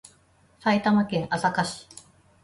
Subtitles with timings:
[0.59, 1.87] 埼玉県朝霞市